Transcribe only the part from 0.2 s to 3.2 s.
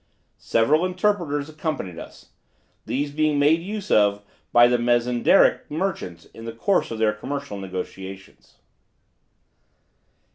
Several interpreters accompanied us; these